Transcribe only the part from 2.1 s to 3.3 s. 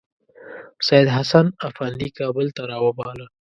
کابل ته راوباله.